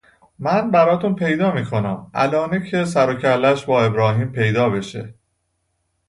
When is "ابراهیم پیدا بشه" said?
3.83-5.13